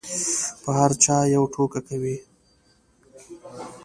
په 0.61 0.69
هر 0.77 0.91
چا 1.03 1.17
یوه 1.33 1.47
ټوکه 1.53 1.79
کوي. 1.87 2.17